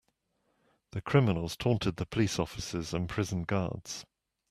[0.93, 4.03] The criminals taunted the police officers and prison guards.